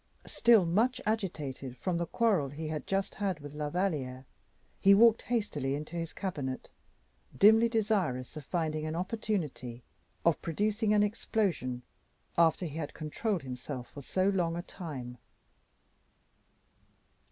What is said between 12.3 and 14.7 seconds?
after he had controlled himself for so long a